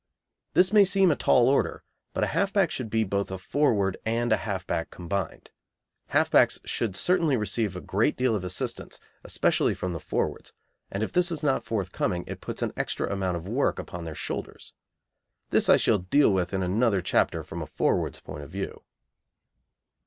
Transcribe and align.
This 0.55 0.73
may 0.73 0.83
seem 0.83 1.11
a 1.11 1.15
tall 1.15 1.47
order, 1.47 1.83
but 2.15 2.23
a 2.23 2.33
half 2.33 2.51
back 2.51 2.71
should 2.71 2.89
be 2.89 3.03
both 3.03 3.29
a 3.29 3.37
forward 3.37 3.97
and 4.03 4.33
a 4.33 4.37
half 4.37 4.65
back 4.65 4.89
combined. 4.89 5.51
Half 6.07 6.31
backs 6.31 6.59
should 6.65 6.95
certainly 6.95 7.37
receive 7.37 7.75
a 7.75 7.81
great 7.81 8.17
deal 8.17 8.33
of 8.33 8.43
assistance, 8.43 8.99
especially 9.23 9.75
from 9.75 9.93
the 9.93 9.99
forwards, 9.99 10.53
and 10.89 11.03
if 11.03 11.13
this 11.13 11.31
is 11.31 11.43
not 11.43 11.65
forthcoming 11.65 12.23
it 12.25 12.41
puts 12.41 12.63
an 12.63 12.73
extra 12.75 13.13
amount 13.13 13.37
of 13.37 13.47
work 13.47 13.77
upon 13.77 14.03
their 14.05 14.15
shoulders. 14.15 14.73
This 15.51 15.69
I 15.69 15.77
shall 15.77 15.99
deal 15.99 16.33
with 16.33 16.51
in 16.51 16.63
another 16.63 17.03
chapter 17.03 17.43
from 17.43 17.61
a 17.61 17.67
forward's 17.67 18.19
point 18.21 18.41
of 18.43 18.49
view. 18.49 18.81